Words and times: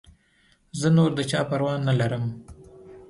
زه 0.79 0.87
نور 0.97 1.11
د 1.15 1.19
چا 1.31 1.41
پروا 1.49 1.73
نه 1.87 1.93
لرم. 1.99 2.23